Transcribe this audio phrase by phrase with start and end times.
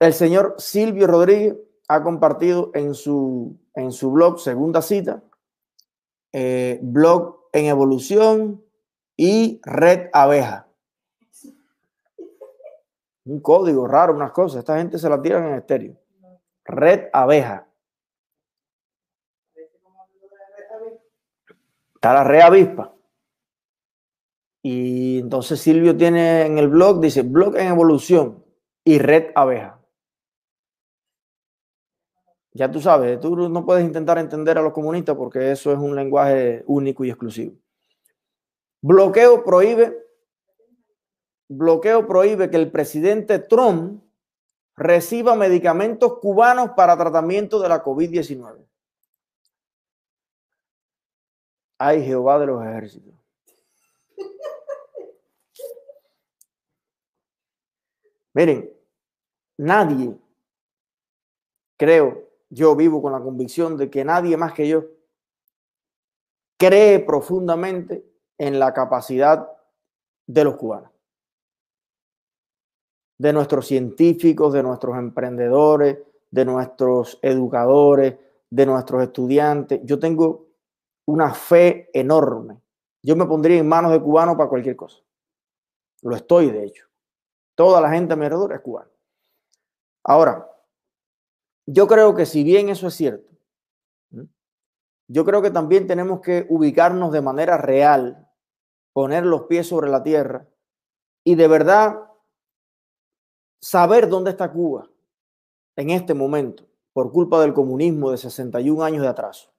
[0.00, 1.56] El señor Silvio Rodríguez
[1.88, 5.22] ha compartido en su, en su blog, segunda cita,
[6.32, 8.64] eh, blog en evolución
[9.16, 10.68] y red abeja.
[13.24, 14.60] Un código raro, unas cosas.
[14.60, 15.96] Esta gente se la tiran en estéreo.
[16.64, 17.66] Red abeja.
[21.94, 22.94] Está la red avispa.
[24.62, 28.44] Y entonces Silvio tiene en el blog, dice blog en evolución
[28.84, 29.77] y red abeja.
[32.58, 35.94] Ya tú sabes, tú no puedes intentar entender a los comunistas porque eso es un
[35.94, 37.54] lenguaje único y exclusivo.
[38.82, 39.96] Bloqueo prohíbe,
[41.48, 44.02] bloqueo prohíbe que el presidente Trump
[44.74, 48.66] reciba medicamentos cubanos para tratamiento de la COVID-19.
[51.78, 53.14] Ay, Jehová de los ejércitos.
[58.34, 58.68] Miren,
[59.56, 60.18] nadie,
[61.76, 64.84] creo, yo vivo con la convicción de que nadie más que yo
[66.58, 68.04] cree profundamente
[68.36, 69.48] en la capacidad
[70.26, 70.90] de los cubanos,
[73.18, 75.98] de nuestros científicos, de nuestros emprendedores,
[76.30, 78.16] de nuestros educadores,
[78.50, 79.80] de nuestros estudiantes.
[79.84, 80.48] Yo tengo
[81.06, 82.60] una fe enorme.
[83.02, 84.98] Yo me pondría en manos de cubanos para cualquier cosa.
[86.02, 86.86] Lo estoy, de hecho.
[87.54, 88.90] Toda la gente a mi alrededor es cubana.
[90.04, 90.48] Ahora,
[91.70, 93.30] yo creo que si bien eso es cierto,
[95.06, 98.26] yo creo que también tenemos que ubicarnos de manera real,
[98.94, 100.48] poner los pies sobre la tierra
[101.24, 102.00] y de verdad
[103.60, 104.88] saber dónde está Cuba
[105.76, 109.52] en este momento por culpa del comunismo de 61 años de atraso.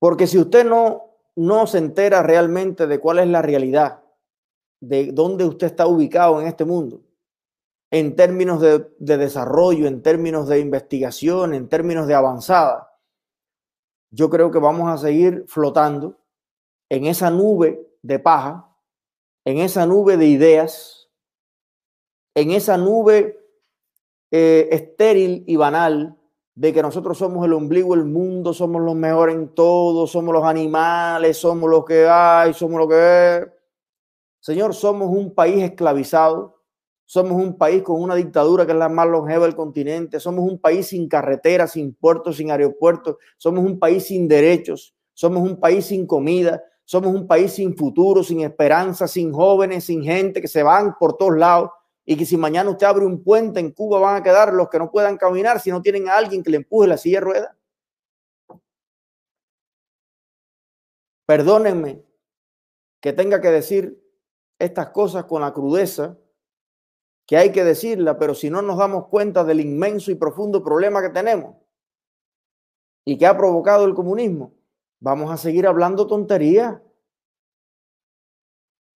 [0.00, 4.02] Porque si usted no, no se entera realmente de cuál es la realidad
[4.80, 7.00] de dónde usted está ubicado en este mundo,
[7.94, 12.90] en términos de, desarrollo, en términos de investigación, en términos de avanzada,
[14.10, 16.18] yo creo que vamos a seguir flotando
[16.88, 18.68] en esa nube de paja,
[19.44, 21.08] en esa nube de ideas,
[22.34, 23.38] en esa nube
[24.32, 26.18] eh, estéril y banal
[26.56, 30.42] de que nosotros somos el ombligo del mundo, somos los mejores en todo, somos los
[30.42, 33.48] animales, somos lo que hay, somos lo que es.
[34.40, 36.53] Señor, somos un país esclavizado,
[37.06, 40.58] somos un país con una dictadura que es la más longeva del continente, somos un
[40.58, 45.86] país sin carreteras, sin puertos, sin aeropuertos, somos un país sin derechos, somos un país
[45.86, 50.62] sin comida, somos un país sin futuro, sin esperanza, sin jóvenes, sin gente que se
[50.62, 51.70] van por todos lados.
[52.06, 54.78] Y que si mañana usted abre un puente en Cuba van a quedar los que
[54.78, 57.56] no puedan caminar si no tienen a alguien que le empuje la silla de ruedas.
[61.26, 62.02] Perdónenme
[63.00, 63.98] que tenga que decir
[64.58, 66.18] estas cosas con la crudeza
[67.26, 71.00] que hay que decirla, pero si no nos damos cuenta del inmenso y profundo problema
[71.00, 71.56] que tenemos
[73.04, 74.54] y que ha provocado el comunismo,
[75.00, 76.80] vamos a seguir hablando tonterías.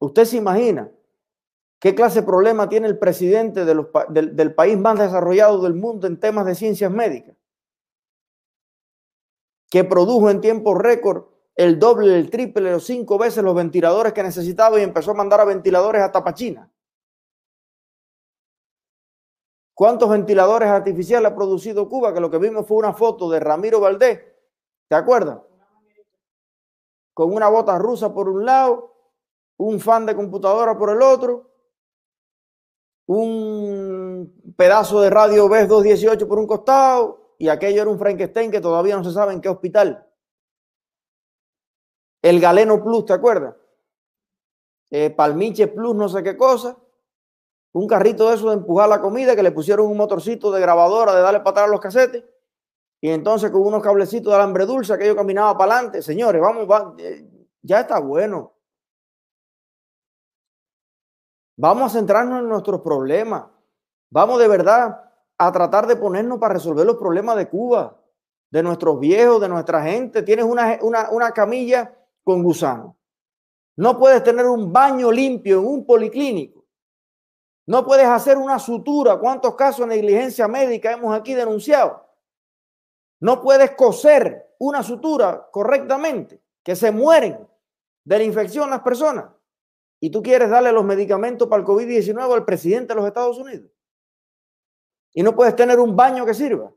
[0.00, 0.90] ¿Usted se imagina
[1.80, 5.74] qué clase de problema tiene el presidente de los, del, del país más desarrollado del
[5.74, 7.36] mundo en temas de ciencias médicas?
[9.70, 11.24] Que produjo en tiempo récord
[11.54, 15.40] el doble, el triple o cinco veces los ventiladores que necesitaba y empezó a mandar
[15.40, 16.71] a ventiladores hasta Pachina.
[19.82, 22.14] ¿Cuántos ventiladores artificiales ha producido Cuba?
[22.14, 24.20] Que lo que vimos fue una foto de Ramiro Valdés,
[24.86, 25.40] ¿te acuerdas?
[27.12, 28.94] Con una bota rusa por un lado,
[29.56, 31.50] un fan de computadora por el otro,
[33.06, 38.60] un pedazo de radio BES 218 por un costado, y aquello era un Frankenstein que
[38.60, 40.08] todavía no se sabe en qué hospital.
[42.22, 43.56] El Galeno Plus, ¿te acuerdas?
[44.92, 46.78] Eh, Palmiche Plus, no sé qué cosa.
[47.72, 51.14] Un carrito de eso de empujar la comida, que le pusieron un motorcito de grabadora
[51.14, 52.24] de darle para atrás los casetes.
[53.00, 56.02] Y entonces con unos cablecitos de alambre dulce, aquello caminaba para adelante.
[56.02, 56.68] Señores, vamos,
[56.98, 57.28] eh,
[57.62, 58.52] ya está bueno.
[61.56, 63.44] Vamos a centrarnos en nuestros problemas.
[64.10, 67.98] Vamos de verdad a tratar de ponernos para resolver los problemas de Cuba,
[68.50, 70.22] de nuestros viejos, de nuestra gente.
[70.22, 71.92] Tienes una, una, una camilla
[72.22, 72.96] con gusano.
[73.76, 76.61] No puedes tener un baño limpio en un policlínico.
[77.66, 79.18] No puedes hacer una sutura.
[79.18, 82.08] ¿Cuántos casos de negligencia médica hemos aquí denunciado?
[83.20, 87.48] No puedes coser una sutura correctamente, que se mueren
[88.04, 89.26] de la infección las personas.
[90.00, 93.70] Y tú quieres darle los medicamentos para el COVID-19 al presidente de los Estados Unidos.
[95.14, 96.72] Y no puedes tener un baño que sirva.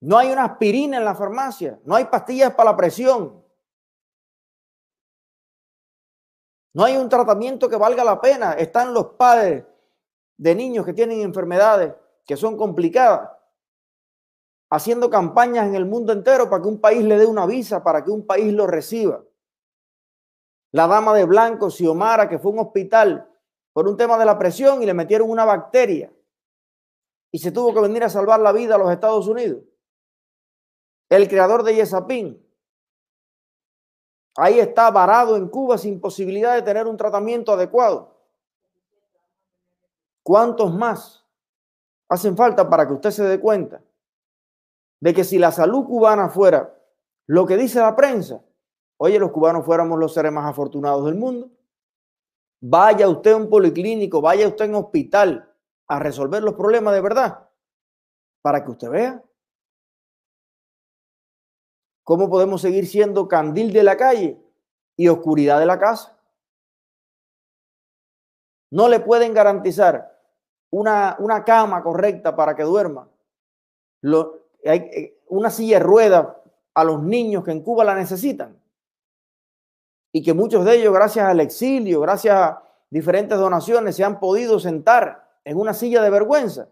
[0.00, 3.43] No hay una aspirina en la farmacia, no hay pastillas para la presión.
[6.74, 8.52] No hay un tratamiento que valga la pena.
[8.52, 9.64] Están los padres
[10.36, 11.94] de niños que tienen enfermedades
[12.26, 13.30] que son complicadas,
[14.70, 18.02] haciendo campañas en el mundo entero para que un país le dé una visa, para
[18.02, 19.22] que un país lo reciba.
[20.72, 23.30] La dama de blanco, Xiomara, que fue a un hospital
[23.72, 26.12] por un tema de la presión y le metieron una bacteria
[27.30, 29.62] y se tuvo que venir a salvar la vida a los Estados Unidos.
[31.08, 32.43] El creador de Yesapin,
[34.36, 38.14] ahí está varado en Cuba sin posibilidad de tener un tratamiento adecuado.
[40.22, 41.24] ¿Cuántos más
[42.08, 43.82] hacen falta para que usted se dé cuenta
[45.00, 46.74] de que si la salud cubana fuera
[47.26, 48.42] lo que dice la prensa,
[48.96, 51.50] oye, los cubanos fuéramos los seres más afortunados del mundo?
[52.60, 55.50] Vaya usted a un policlínico, vaya usted a un hospital
[55.86, 57.48] a resolver los problemas de verdad,
[58.40, 59.22] para que usted vea
[62.04, 64.38] cómo podemos seguir siendo candil de la calle
[64.96, 66.16] y oscuridad de la casa.
[68.70, 70.20] No le pueden garantizar
[70.70, 73.08] una, una cama correcta para que duerma,
[74.64, 76.28] hay, eh, una silla de ruedas
[76.74, 78.60] a los niños que en Cuba la necesitan
[80.12, 84.60] y que muchos de ellos, gracias al exilio, gracias a diferentes donaciones, se han podido
[84.60, 86.68] sentar en una silla de vergüenza.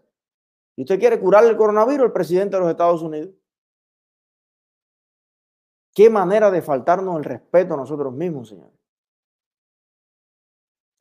[0.75, 3.31] ¿Y usted quiere curar el coronavirus, el presidente de los Estados Unidos?
[5.93, 8.71] Qué manera de faltarnos el respeto a nosotros mismos, señor.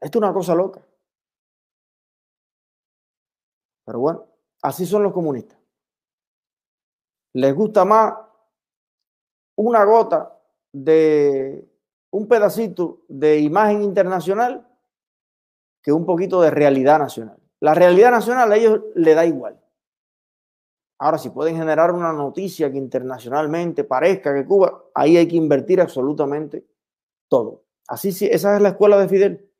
[0.00, 0.84] Esto es una cosa loca.
[3.84, 4.26] Pero bueno,
[4.62, 5.58] así son los comunistas.
[7.34, 8.14] Les gusta más
[9.56, 10.38] una gota
[10.72, 11.68] de
[12.10, 14.68] un pedacito de imagen internacional
[15.82, 17.38] que un poquito de realidad nacional.
[17.60, 19.61] La realidad nacional a ellos le da igual.
[21.02, 25.80] Ahora, si pueden generar una noticia que internacionalmente parezca que Cuba, ahí hay que invertir
[25.80, 26.64] absolutamente
[27.28, 27.64] todo.
[27.88, 29.50] Así, esa es la escuela de Fidel.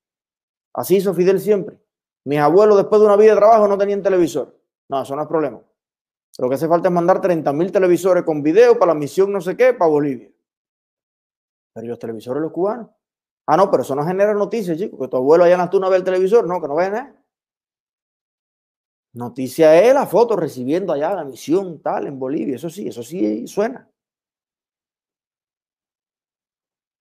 [0.72, 1.80] Así hizo Fidel siempre.
[2.26, 4.56] Mis abuelos, después de una vida de trabajo, no tenían televisor.
[4.88, 5.60] No, eso no es problema.
[6.38, 9.40] Lo que hace falta es mandar 30 mil televisores con video para la misión no
[9.40, 10.30] sé qué, para Bolivia.
[11.74, 12.88] Pero los televisores los cubanos.
[13.48, 14.96] Ah, no, pero eso no genera noticias, chicos.
[15.00, 16.46] Que tu abuelo allá en Astuna ve el televisor.
[16.46, 17.21] No, que no ve nada.
[19.14, 22.56] Noticia es la foto recibiendo allá la misión tal en Bolivia.
[22.56, 23.88] Eso sí, eso sí suena.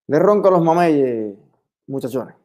[0.07, 1.37] Le ronco los mameyes,
[1.87, 2.40] muchachones.